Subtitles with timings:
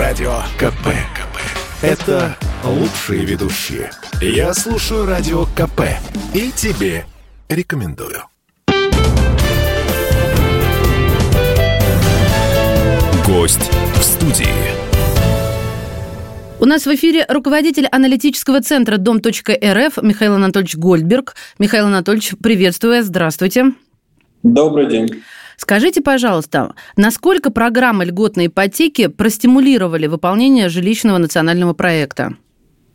[0.00, 0.86] Радио КП.
[1.14, 1.36] КП.
[1.82, 3.90] Это лучшие ведущие.
[4.22, 5.82] Я слушаю Радио КП.
[6.34, 7.04] И тебе
[7.50, 8.22] рекомендую.
[13.26, 14.46] Гость в студии.
[16.60, 21.34] У нас в эфире руководитель аналитического центра дом.рф Михаил Анатольевич Гольдберг.
[21.58, 23.74] Михаил Анатольевич, приветствую, здравствуйте.
[24.42, 25.22] Добрый день.
[25.60, 32.32] Скажите, пожалуйста, насколько программы льготной ипотеки простимулировали выполнение жилищного национального проекта?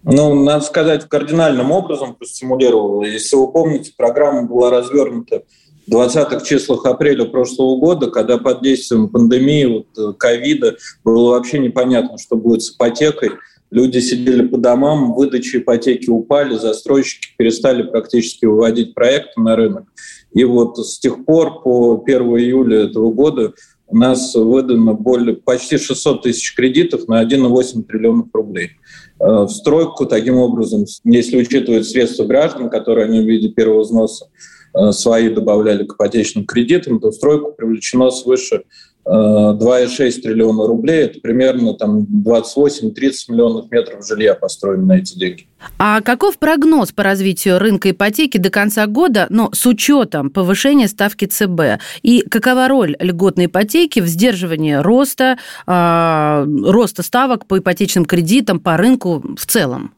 [0.02, 3.04] Ну, надо сказать, кардинальным образом простимулировала.
[3.04, 5.44] Если вы помните, программа была развернута
[5.86, 11.60] в 20-х числах апреля прошлого года, когда под действием пандемии, вот, э, ковида, было вообще
[11.60, 13.30] непонятно, что будет с ипотекой.
[13.76, 19.84] Люди сидели по домам, выдачи ипотеки упали, застройщики перестали практически выводить проекты на рынок.
[20.34, 23.54] И вот с тех пор по 1 июля этого года
[23.88, 28.70] у нас выдано более, почти 600 тысяч кредитов на 1,8 триллионов рублей.
[29.20, 34.30] Э, в стройку таким образом, если учитывать средства граждан, которые они в виде первого взноса
[34.74, 38.64] э, свои добавляли к ипотечным кредитам, то в стройку привлечено свыше
[39.08, 42.96] 2,6 триллиона рублей, это примерно там 28-30
[43.30, 45.48] миллионов метров жилья построено на эти деньги.
[45.78, 51.26] А каков прогноз по развитию рынка ипотеки до конца года, но с учетом повышения ставки
[51.26, 51.82] ЦБ?
[52.02, 58.76] И какова роль льготной ипотеки в сдерживании роста, э, роста ставок по ипотечным кредитам, по
[58.76, 59.94] рынку в целом?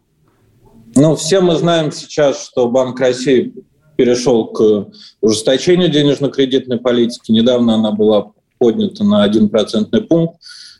[0.95, 3.53] Ну, все мы знаем сейчас, что Банк России
[3.95, 4.89] перешел к
[5.21, 7.31] ужесточению денежно-кредитной политики.
[7.31, 10.37] Недавно она была поднято на 1 процентный пункт.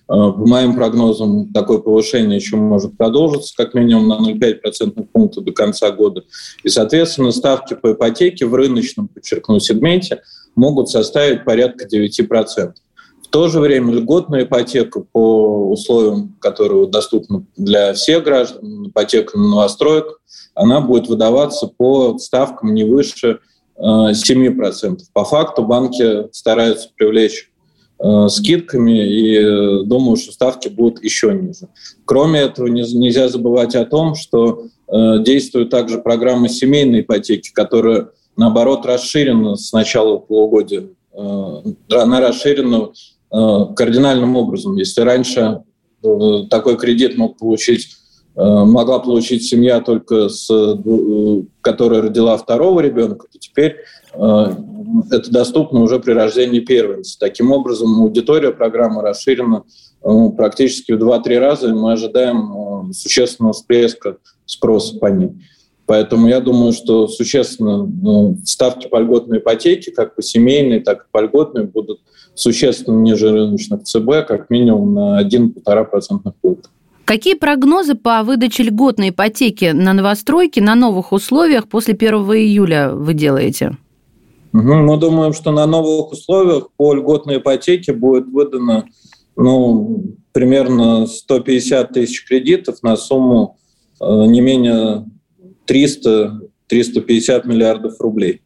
[0.10, 5.42] Э, по моим прогнозам, такое повышение еще может продолжиться как минимум на 0,5 процентных пункта
[5.42, 6.24] до конца года.
[6.64, 10.22] И, соответственно, ставки по ипотеке в рыночном, подчеркну, сегменте
[10.56, 12.74] могут составить порядка 9%.
[13.22, 19.50] В то же время льготная ипотека по условиям, которые доступны для всех граждан, ипотека на
[19.50, 20.22] новостроек,
[20.56, 23.40] она будет выдаваться по ставкам не выше
[23.78, 24.94] 7%.
[24.94, 27.52] Э, по факту банки стараются привлечь
[28.30, 31.70] скидками, и э, думаю, что ставки будут еще ниже.
[32.06, 38.86] Кроме этого, нельзя забывать о том, что э, действует также программа семейной ипотеки, которая, наоборот,
[38.86, 40.90] расширена с начала полугодия.
[41.12, 42.90] Она расширена
[43.32, 44.76] кардинальным образом.
[44.76, 45.64] Если раньше
[46.52, 47.97] такой кредит мог получить
[48.38, 50.48] могла получить семья только с,
[51.62, 53.78] которая родила второго ребенка, то теперь
[54.14, 57.18] это доступно уже при рождении первенца.
[57.20, 59.64] Таким образом, аудитория программы расширена
[60.38, 65.42] практически в 2-3 раза, и мы ожидаем э, существенного всплеска спроса по ним.
[65.86, 71.06] Поэтому я думаю, что существенно ну, ставки по льготной ипотеке, как по семейной, так и
[71.12, 72.02] по льготной, будут
[72.36, 76.70] существенно ниже рыночных ЦБ, как минимум на 1-1,5% пункта.
[77.08, 83.14] Какие прогнозы по выдаче льготной ипотеки на новостройки на новых условиях после 1 июля вы
[83.14, 83.78] делаете?
[84.52, 88.88] Мы думаем, что на новых условиях по льготной ипотеке будет выдано
[89.38, 93.58] ну, примерно 150 тысяч кредитов на сумму
[94.02, 95.06] э, не менее
[95.66, 98.42] 300-350 миллиардов рублей.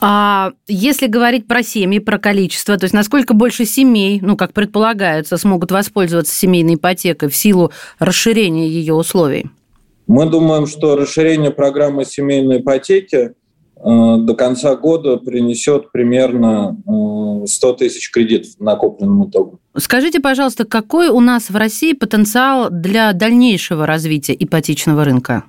[0.00, 5.36] А если говорить про семьи, про количество, то есть насколько больше семей, ну, как предполагается,
[5.36, 9.46] смогут воспользоваться семейной ипотекой в силу расширения ее условий?
[10.06, 13.34] Мы думаем, что расширение программы семейной ипотеки
[13.80, 16.76] Э, до конца года принесет примерно
[17.46, 19.60] 100 э, тысяч кредитов накопленным итогом.
[19.76, 25.44] Скажите, пожалуйста, какой у нас в России потенциал для дальнейшего развития ипотечного рынка?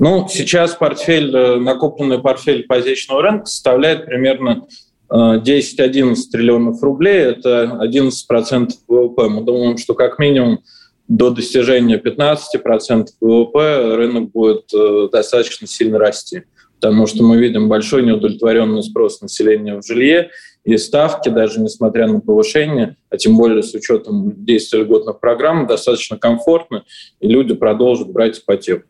[0.00, 4.66] Ну, сейчас портфель, э, накопленный портфель ипотечного рынка составляет примерно
[5.12, 9.28] 10-11 триллионов рублей, это 11% ВВП.
[9.28, 10.60] Мы думаем, что как минимум
[11.08, 14.70] до достижения 15% ВВП рынок будет
[15.10, 16.44] достаточно сильно расти
[16.80, 20.30] потому что мы видим большой неудовлетворенный спрос населения в жилье,
[20.64, 26.16] и ставки, даже несмотря на повышение, а тем более с учетом действия льготных программ, достаточно
[26.16, 26.82] комфортны,
[27.20, 28.86] и люди продолжат брать ипотеку.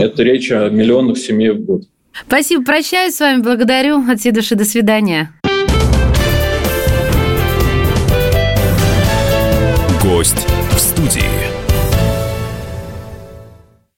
[0.00, 1.82] Это речь о миллионах семей в год.
[2.26, 4.02] Спасибо, прощаюсь с вами, благодарю.
[4.08, 5.32] От всей души, до свидания.
[10.02, 11.53] Гость в студии.